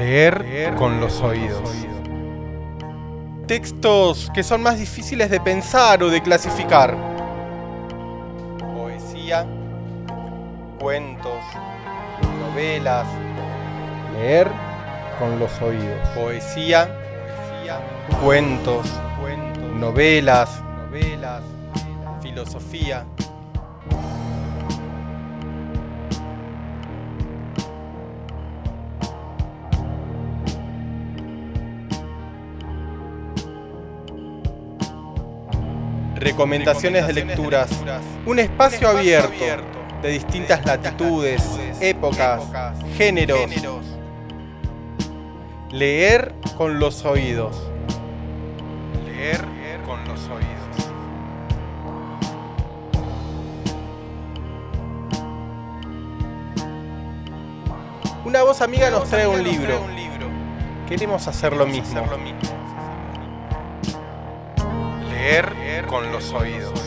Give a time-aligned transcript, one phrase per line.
[0.00, 1.60] Leer con los oídos.
[3.46, 6.96] Textos que son más difíciles de pensar o de clasificar.
[8.74, 9.44] Poesía,
[10.80, 11.42] cuentos,
[12.40, 13.06] novelas.
[14.14, 14.50] Leer
[15.18, 16.08] con los oídos.
[16.14, 16.88] Poesía,
[18.24, 18.86] cuentos,
[19.78, 21.42] novelas, novelas,
[22.22, 23.04] filosofía.
[36.20, 37.70] Recomendaciones de lecturas.
[38.26, 39.42] Un espacio abierto
[40.02, 41.42] de distintas latitudes,
[41.80, 42.42] épocas,
[42.98, 43.50] géneros.
[45.70, 47.56] Leer con los oídos.
[49.06, 49.40] Leer
[49.86, 50.50] con los oídos.
[58.26, 59.80] Una voz amiga nos trae un libro.
[60.86, 62.04] Queremos hacer lo mismo.
[65.20, 66.80] Leer con los oídos.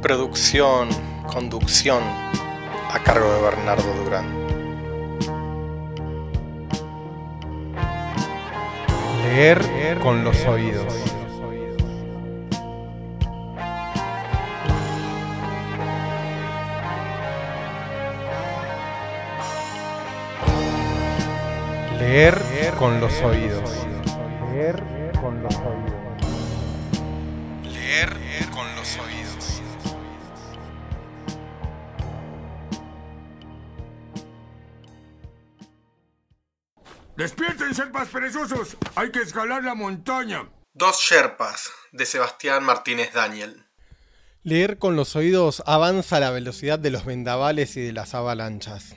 [0.00, 0.88] Producción,
[1.30, 4.26] conducción, a cargo de Bernardo Durán.
[9.24, 11.17] Leer con los oídos.
[22.10, 23.70] Leer con los oídos.
[24.50, 24.82] Leer
[25.20, 25.92] con los oídos.
[27.64, 28.16] Leer
[28.50, 29.62] con los oídos.
[37.14, 38.78] ¡Despierten, serpas perezosos!
[38.94, 40.48] ¡Hay que escalar la montaña!
[40.72, 43.66] Dos Sherpas, de Sebastián Martínez Daniel.
[44.44, 48.96] Leer con los oídos avanza a la velocidad de los vendavales y de las avalanchas.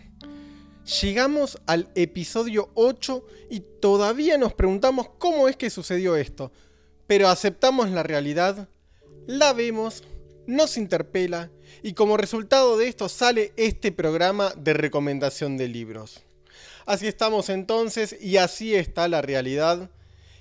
[0.86, 6.52] Llegamos al episodio 8 y todavía nos preguntamos cómo es que sucedió esto.
[7.06, 8.68] Pero aceptamos la realidad,
[9.28, 10.04] la vemos,
[10.48, 11.52] nos interpela
[11.84, 16.22] y como resultado de esto sale este programa de recomendación de libros.
[16.88, 19.92] Así estamos entonces y así está la realidad.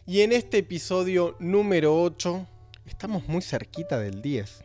[0.06, 2.46] Y en este episodio número 8,
[2.86, 4.64] estamos muy cerquita del 10.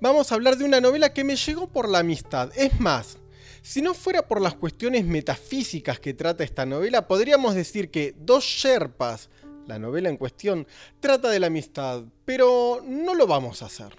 [0.00, 2.50] Vamos a hablar de una novela que me llegó por la amistad.
[2.54, 3.18] Es más,
[3.62, 8.44] si no fuera por las cuestiones metafísicas que trata esta novela, podríamos decir que Dos
[8.44, 9.28] Sherpas,
[9.66, 10.66] la novela en cuestión,
[11.00, 13.94] trata de la amistad, pero no lo vamos a hacer.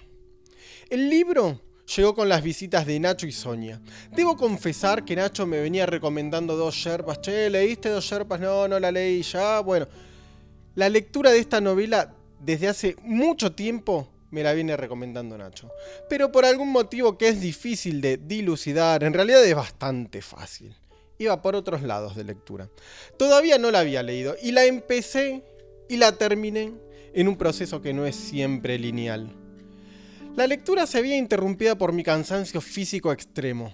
[0.90, 1.60] El libro
[1.96, 3.80] llegó con las visitas de Nacho y Sonia.
[4.14, 7.20] Debo confesar que Nacho me venía recomendando Dos Sherpas.
[7.20, 8.40] Che, ¿leíste Dos Sherpas?
[8.40, 9.60] No, no la leí ya.
[9.60, 9.88] Bueno,
[10.74, 15.70] la lectura de esta novela desde hace mucho tiempo me la viene recomendando Nacho.
[16.08, 20.74] Pero por algún motivo que es difícil de dilucidar, en realidad es bastante fácil.
[21.18, 22.68] Iba por otros lados de lectura.
[23.18, 25.44] Todavía no la había leído y la empecé
[25.88, 26.72] y la terminé
[27.12, 29.30] en un proceso que no es siempre lineal.
[30.34, 33.70] La lectura se había interrumpida por mi cansancio físico extremo,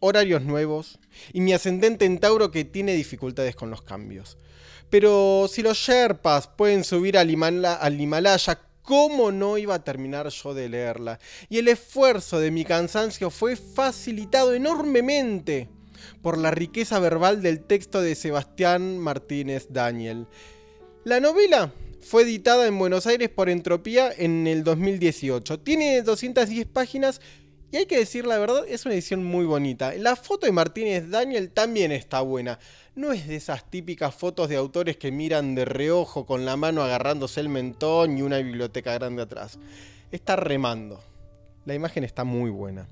[0.00, 0.98] horarios nuevos
[1.34, 4.38] y mi ascendente en Tauro que tiene dificultades con los cambios.
[4.88, 7.28] Pero si los Sherpas pueden subir al,
[7.64, 11.18] al Himalaya, ¿Cómo no iba a terminar yo de leerla?
[11.48, 15.68] Y el esfuerzo de mi cansancio fue facilitado enormemente
[16.22, 20.28] por la riqueza verbal del texto de Sebastián Martínez Daniel.
[21.04, 25.58] La novela fue editada en Buenos Aires por Entropía en el 2018.
[25.58, 27.20] Tiene 210 páginas
[27.72, 29.94] y hay que decir la verdad, es una edición muy bonita.
[29.94, 32.58] La foto de Martínez Daniel también está buena
[32.96, 36.82] no es de esas típicas fotos de autores que miran de reojo con la mano
[36.82, 39.58] agarrándose el mentón y una biblioteca grande atrás.
[40.10, 40.98] Está remando.
[41.66, 42.88] La imagen está muy buena.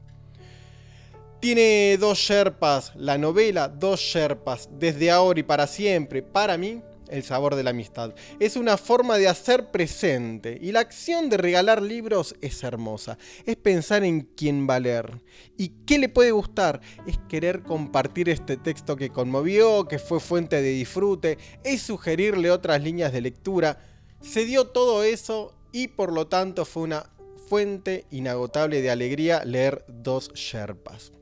[1.40, 6.82] Tiene dos Sherpas, la novela Dos Sherpas, desde ahora y para siempre, para mí,
[7.14, 8.14] el sabor de la amistad.
[8.40, 13.18] Es una forma de hacer presente y la acción de regalar libros es hermosa.
[13.46, 15.22] Es pensar en quién va a leer
[15.56, 16.80] y qué le puede gustar.
[17.06, 22.82] Es querer compartir este texto que conmovió, que fue fuente de disfrute, es sugerirle otras
[22.82, 23.78] líneas de lectura.
[24.20, 27.10] Se dio todo eso y por lo tanto fue una
[27.48, 31.12] fuente inagotable de alegría leer dos Sherpas.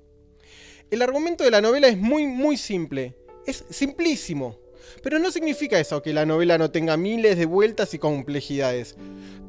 [0.90, 3.16] El argumento de la novela es muy muy simple.
[3.44, 4.61] Es simplísimo
[5.02, 8.96] pero no significa eso que la novela no tenga miles de vueltas y complejidades.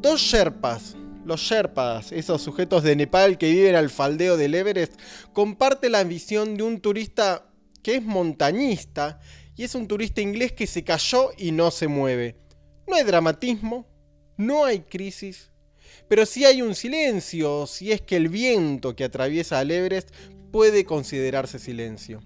[0.01, 0.95] Dos Sherpas,
[1.25, 4.94] los Sherpas, esos sujetos de Nepal que viven al faldeo del Everest,
[5.33, 7.45] comparten la visión de un turista
[7.81, 9.19] que es montañista
[9.56, 12.38] y es un turista inglés que se cayó y no se mueve.
[12.88, 13.88] No hay dramatismo,
[14.38, 15.51] no hay crisis
[16.09, 20.09] Pero si hay un silencio, si es que el viento que atraviesa al Everest
[20.51, 22.21] puede considerarse silencio.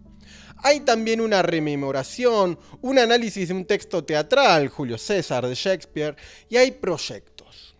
[0.63, 6.15] Hay también una rememoración, un análisis de un texto teatral, Julio César de Shakespeare,
[6.49, 7.75] y hay proyectos.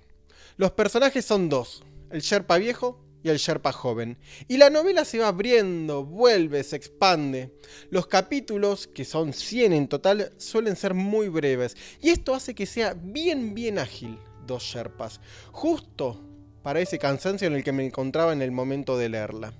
[0.57, 4.18] Los personajes son dos, el Sherpa viejo y el Sherpa joven.
[4.47, 7.53] Y la novela se va abriendo, vuelve, se expande.
[7.89, 11.75] Los capítulos, que son 100 en total, suelen ser muy breves.
[12.01, 15.19] Y esto hace que sea bien, bien ágil, dos Sherpas.
[15.51, 16.21] Justo
[16.63, 19.53] para ese cansancio en el que me encontraba en el momento de leerla.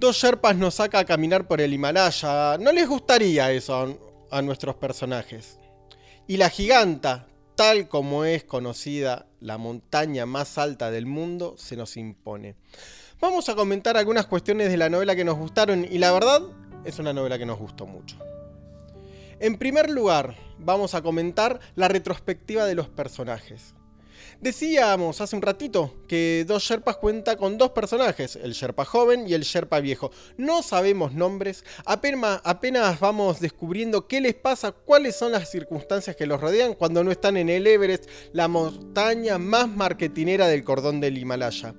[0.00, 2.56] Dos Sherpas nos saca a caminar por el Himalaya.
[2.56, 3.98] No les gustaría eso
[4.30, 5.58] a nuestros personajes.
[6.26, 11.98] Y la giganta, tal como es conocida la montaña más alta del mundo, se nos
[11.98, 12.54] impone.
[13.20, 16.44] Vamos a comentar algunas cuestiones de la novela que nos gustaron y la verdad
[16.86, 18.16] es una novela que nos gustó mucho.
[19.38, 23.74] En primer lugar, vamos a comentar la retrospectiva de los personajes.
[24.40, 29.34] Decíamos hace un ratito que Dos Sherpas cuenta con dos personajes, el Sherpa joven y
[29.34, 30.12] el Sherpa viejo.
[30.38, 36.24] No sabemos nombres, apenas, apenas vamos descubriendo qué les pasa, cuáles son las circunstancias que
[36.24, 41.18] los rodean cuando no están en el Everest, la montaña más marketinera del cordón del
[41.18, 41.74] Himalaya.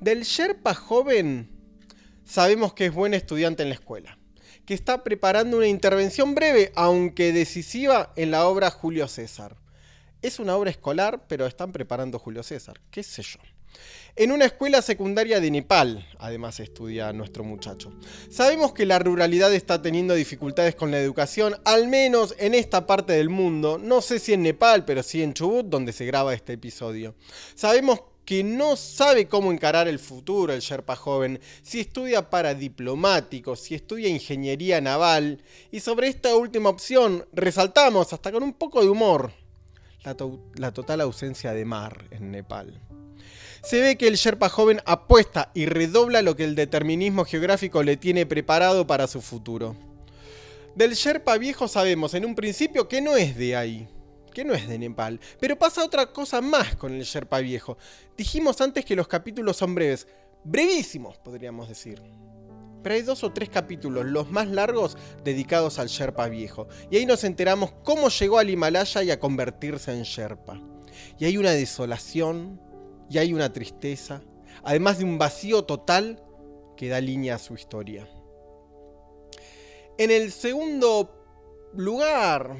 [0.00, 1.50] Del Sherpa joven
[2.24, 4.18] sabemos que es buen estudiante en la escuela
[4.64, 9.56] que está preparando una intervención breve, aunque decisiva, en la obra Julio César.
[10.20, 13.38] Es una obra escolar, pero están preparando Julio César, qué sé yo.
[14.16, 17.92] En una escuela secundaria de Nepal, además estudia nuestro muchacho.
[18.28, 23.12] Sabemos que la ruralidad está teniendo dificultades con la educación, al menos en esta parte
[23.12, 23.78] del mundo.
[23.78, 27.14] No sé si en Nepal, pero sí en Chubut, donde se graba este episodio.
[27.54, 33.54] Sabemos que no sabe cómo encarar el futuro el Sherpa joven, si estudia para diplomático,
[33.54, 38.90] si estudia ingeniería naval, y sobre esta última opción resaltamos, hasta con un poco de
[38.90, 39.32] humor,
[40.04, 42.80] la, total ausencia de mar en Nepal.
[43.62, 47.96] Se ve que el Sherpa joven apuesta y redobla lo que el determinismo geográfico le
[47.96, 49.76] tiene preparado para su futuro.
[50.74, 53.88] Del Sherpa viejo sabemos en un principio que no es de ahí,
[54.32, 57.76] que no es de Nepal, pero pasa otra cosa más con el Sherpa viejo.
[58.16, 60.06] Dijimos antes que los capítulos son breves,
[60.44, 62.00] brevísimos podríamos decir.
[62.82, 66.68] Pero hay dos o tres capítulos, los más largos, dedicados al Sherpa viejo.
[66.90, 70.60] Y ahí nos enteramos cómo llegó al Himalaya y a convertirse en Sherpa.
[71.18, 72.60] Y hay una desolación,
[73.10, 74.22] y hay una tristeza,
[74.62, 76.22] además de un vacío total
[76.76, 78.08] que da línea a su historia.
[79.96, 82.56] En el segundo lugar,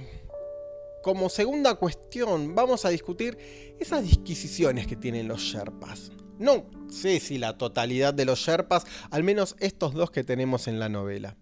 [1.02, 6.10] como segunda cuestión, vamos a discutir esas disquisiciones que tienen los Sherpas.
[6.38, 10.78] No sé si la totalidad de los Sherpas, al menos estos dos que tenemos en
[10.78, 11.36] la novela.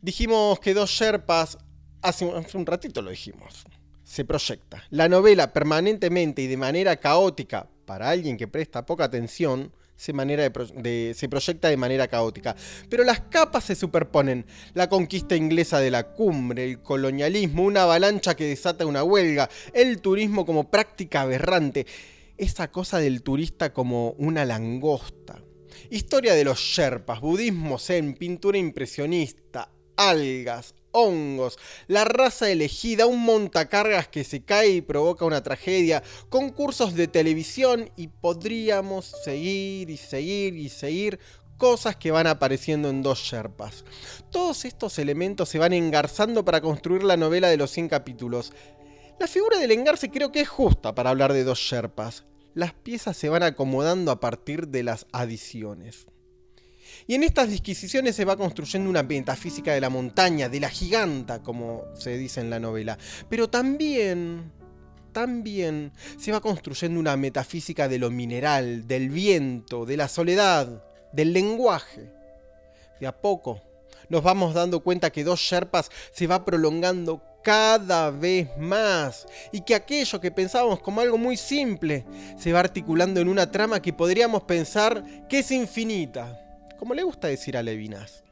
[0.00, 1.58] Dijimos que dos Sherpas,
[2.02, 3.64] hace un, ratito lo dijimos,
[4.04, 4.82] se proyecta.
[4.90, 10.12] La novela permanentemente y de manera caótica, para alguien que presta poca atención, se,
[11.14, 12.54] se, proyecta de manera caótica.
[12.88, 14.46] Pero las capas se superponen.
[14.74, 20.00] La conquista inglesa de la cumbre, el colonialismo, una avalancha que desata una huelga, el
[20.00, 21.86] turismo como práctica aberrante
[22.38, 25.42] esa cosa del turista como una langosta.
[25.90, 34.08] Historia de los Sherpas, budismo zen, pintura impresionista, algas, hongos, la raza elegida, un montacargas
[34.08, 40.56] que se cae y provoca una tragedia, concursos de televisión y podríamos seguir y seguir
[40.56, 41.18] y seguir
[41.56, 43.84] cosas que van apareciendo en dos Sherpas.
[44.30, 48.52] Todos estos elementos se van engarzando para construir la novela de los 100 capítulos.
[49.18, 52.24] La figura del engarce creo que es justa para hablar de dos Sherpas.
[52.54, 56.06] Las piezas se van acomodando a partir de las adiciones.
[57.06, 61.42] Y en estas disquisiciones se va construyendo una metafísica de la montaña, de la giganta,
[61.42, 62.98] como se dice en la novela.
[63.30, 64.52] Pero también,
[65.12, 71.32] también se va construyendo una metafísica de lo mineral, del viento, de la soledad, del
[71.32, 72.12] lenguaje.
[73.00, 73.62] De a poco
[74.08, 79.76] nos vamos dando cuenta que dos Sherpas se va prolongando cada vez más y que
[79.76, 82.04] aquello que pensábamos como algo muy simple
[82.36, 86.40] se va articulando en una trama que podríamos pensar que es infinita,
[86.76, 88.24] como le gusta decir a Levinas.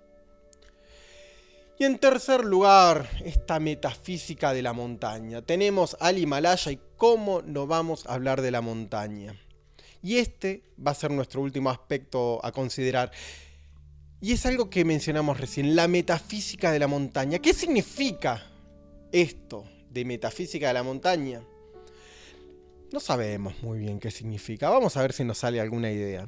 [1.79, 5.43] Y en tercer lugar, esta metafísica de la montaña.
[5.43, 9.41] Tenemos al Himalaya y cómo no vamos a hablar de la montaña.
[10.03, 13.13] Y este va a ser nuestro último aspecto a considerar.
[14.21, 17.39] Y es algo que mencionamos recién, la metafísica de la montaña.
[17.39, 18.51] ¿Qué significa
[19.15, 21.41] esto de metafísica de la montaña?
[22.93, 24.69] No sabemos muy bien qué significa.
[24.69, 26.27] Vamos a ver si nos sale alguna idea.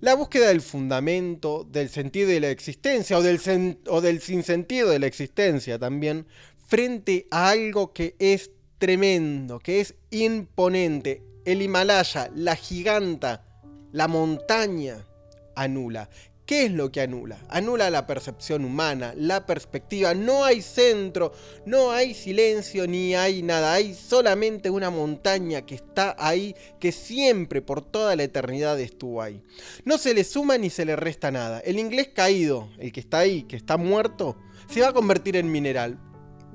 [0.00, 4.98] La búsqueda del fundamento, del sentido de la existencia o del, o del sinsentido de
[4.98, 6.26] la existencia también,
[6.66, 13.44] frente a algo que es tremendo, que es imponente, el Himalaya, la giganta,
[13.90, 15.04] la montaña,
[15.56, 16.08] anula.
[16.48, 17.36] ¿Qué es lo que anula?
[17.50, 20.14] Anula la percepción humana, la perspectiva.
[20.14, 21.34] No hay centro,
[21.66, 23.74] no hay silencio ni hay nada.
[23.74, 29.42] Hay solamente una montaña que está ahí, que siempre por toda la eternidad estuvo ahí.
[29.84, 31.60] No se le suma ni se le resta nada.
[31.60, 34.38] El inglés caído, el que está ahí, que está muerto,
[34.70, 35.98] se va a convertir en mineral.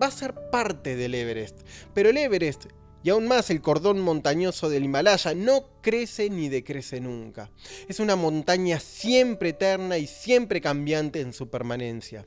[0.01, 1.59] Va a ser parte del Everest.
[1.93, 2.65] Pero el Everest
[3.03, 7.51] y aún más el cordón montañoso del Himalaya no crece ni decrece nunca.
[7.87, 12.25] Es una montaña siempre eterna y siempre cambiante en su permanencia.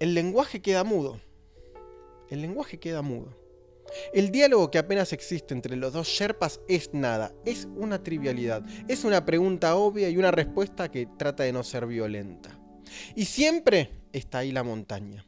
[0.00, 1.20] El lenguaje queda mudo.
[2.30, 3.36] El lenguaje queda mudo.
[4.12, 9.04] El diálogo que apenas existe entre los dos Sherpas es nada, es una trivialidad, es
[9.04, 12.58] una pregunta obvia y una respuesta que trata de no ser violenta.
[13.14, 15.24] Y siempre está ahí la montaña.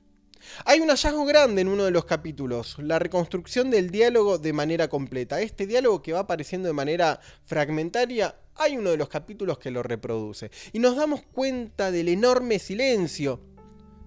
[0.64, 4.88] Hay un hallazgo grande en uno de los capítulos, la reconstrucción del diálogo de manera
[4.88, 5.40] completa.
[5.40, 9.82] Este diálogo que va apareciendo de manera fragmentaria, hay uno de los capítulos que lo
[9.82, 10.50] reproduce.
[10.72, 13.40] Y nos damos cuenta del enorme silencio,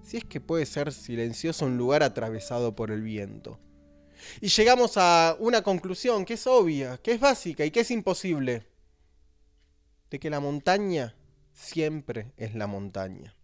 [0.02, 3.58] si es que puede ser silencioso un lugar atravesado por el viento.
[4.40, 8.66] Y llegamos a una conclusión que es obvia, que es básica y que es imposible.
[10.10, 11.16] De que la montaña
[11.52, 13.34] siempre es la montaña.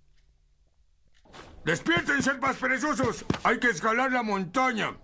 [1.65, 3.25] ¡Despierten, serpas perezosos!
[3.43, 4.97] ¡Hay que escalar la montaña!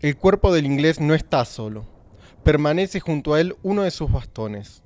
[0.00, 1.86] El cuerpo del inglés no está solo.
[2.44, 4.82] Permanece junto a él uno de sus bastones.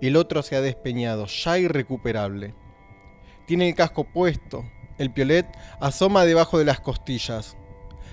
[0.00, 2.54] El otro se ha despeñado, ya irrecuperable.
[3.46, 4.64] Tiene el casco puesto.
[4.98, 5.46] El piolet
[5.80, 7.56] asoma debajo de las costillas.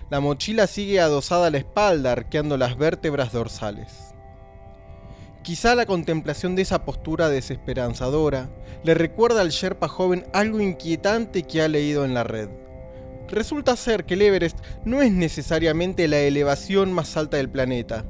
[0.09, 4.13] La mochila sigue adosada a la espalda, arqueando las vértebras dorsales.
[5.49, 8.51] Quizá la contemplación de esa postura desesperanzadora
[8.83, 12.49] le recuerda al Sherpa joven algo inquietante que ha leído en la red.
[13.29, 18.05] Resulta ser que el Everest no es necesariamente la elevación más alta del planeta.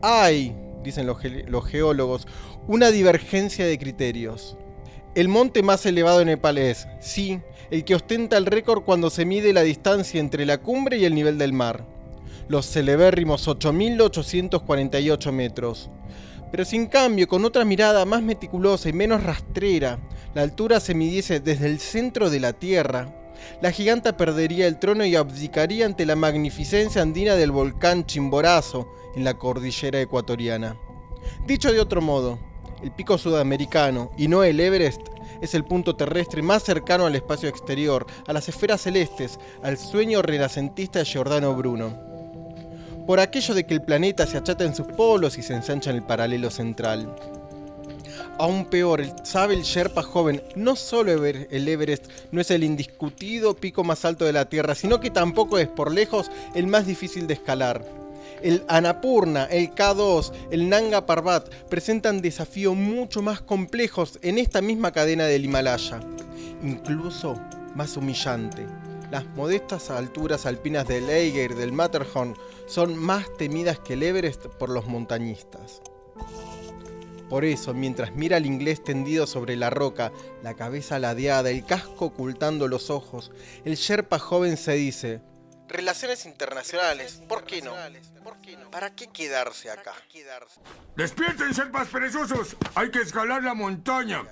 [0.00, 1.18] Hay, dicen los,
[1.66, 2.26] geólogos,
[2.66, 4.56] una divergencia de criterios.
[5.14, 9.26] El monte más elevado en Nepal es, sí, el que ostenta el récord cuando se
[9.26, 11.84] mide la distancia entre la cumbre y el nivel del mar.
[12.48, 15.90] Los celebérrimos 8.848 metros
[16.50, 19.98] pero sin cambio, con otra mirada más meticulosa y menos rastrera,
[20.34, 23.14] la altura se midiese desde el centro de la Tierra,
[23.60, 29.24] la giganta perdería el trono y abdicaría ante la magnificencia andina del volcán Chimborazo en
[29.24, 30.76] la cordillera ecuatoriana.
[31.46, 32.38] Dicho de otro modo,
[32.82, 35.00] el pico sudamericano, y no el Everest,
[35.40, 40.22] es el punto terrestre más cercano al espacio exterior, a las esferas celestes, al sueño
[40.22, 42.09] renacentista de Giordano Bruno
[43.06, 45.96] por aquello de que el planeta se achata en sus polos y se ensancha en
[45.96, 47.14] el paralelo central.
[48.38, 53.84] Aún peor, sabe el Sherpa joven, no solo el Everest no es el indiscutido pico
[53.84, 57.34] más alto de la Tierra, sino que tampoco es por lejos el más difícil de
[57.34, 57.84] escalar.
[58.42, 64.92] El Annapurna, el K2, el Nanga Parbat presentan desafíos mucho más complejos en esta misma
[64.92, 66.00] cadena del Himalaya,
[66.62, 67.38] incluso
[67.74, 68.64] más humillante.
[69.10, 72.34] Las modestas alturas alpinas del Eiger del Matterhorn
[72.70, 75.82] son más temidas que el Everest por los montañistas.
[77.28, 80.12] Por eso, mientras mira al inglés tendido sobre la roca,
[80.44, 83.32] la cabeza ladeada, el casco ocultando los ojos,
[83.64, 85.20] el Sherpa joven se dice,
[85.68, 87.72] Relaciones internacionales, ¿por qué no?
[88.70, 89.94] ¿Para qué quedarse acá?
[90.96, 92.56] ¡Despierten, Sherpas perezosos!
[92.76, 94.24] ¡Hay que escalar la montaña!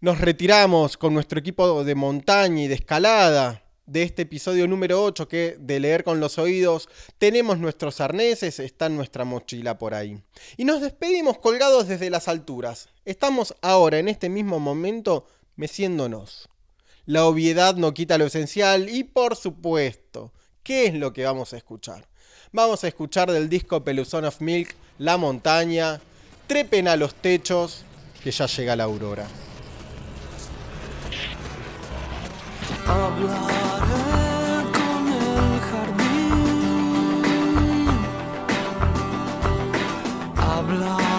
[0.00, 5.28] Nos retiramos con nuestro equipo de montaña y de escalada de este episodio número 8
[5.28, 10.20] que de leer con los oídos tenemos nuestros arneses, está nuestra mochila por ahí.
[10.58, 12.90] Y nos despedimos colgados desde las alturas.
[13.06, 15.26] Estamos ahora en este mismo momento
[15.56, 16.48] meciéndonos.
[17.06, 21.56] La obviedad no quita lo esencial y por supuesto, ¿qué es lo que vamos a
[21.56, 22.06] escuchar?
[22.52, 26.00] Vamos a escuchar del disco Peluzón of Milk, La montaña,
[26.46, 27.84] trepen a los techos,
[28.22, 29.26] que ya llega la aurora.
[40.38, 41.17] Hablaré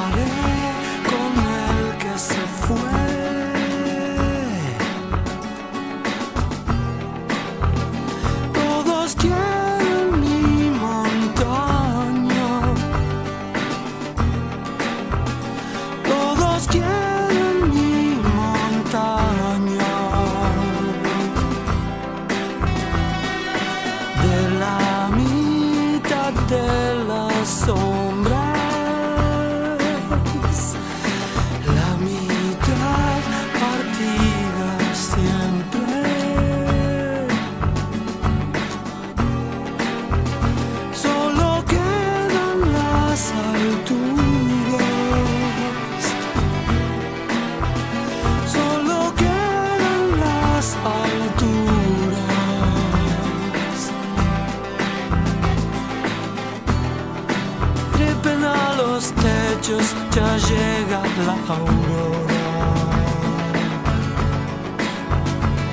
[61.31, 62.43] aurora.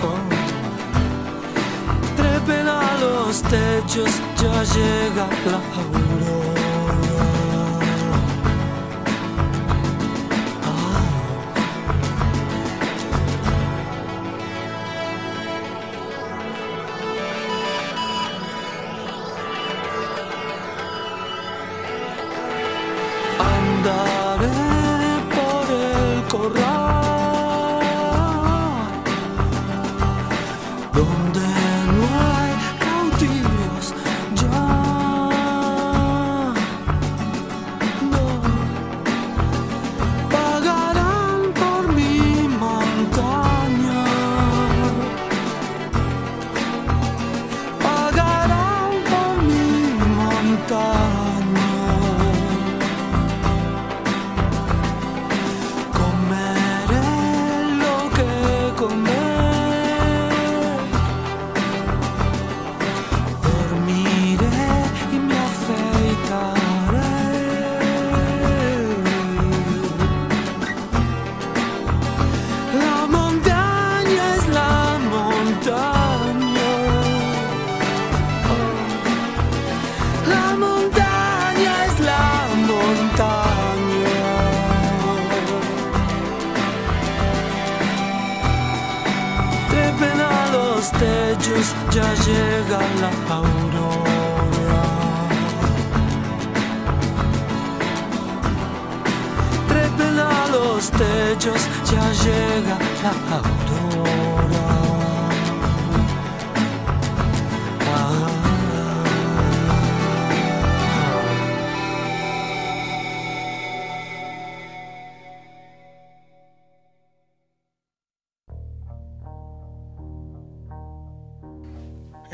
[0.02, 0.18] Oh.
[2.16, 6.66] Trepen a los techos, ya llega la aurora.
[91.90, 94.82] Ya llega la aurora.
[99.68, 104.45] Trepen a los techos, ya llega la aurora.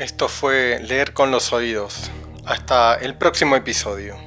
[0.03, 2.11] Esto fue Leer con los Oídos.
[2.43, 4.17] Hasta el próximo episodio.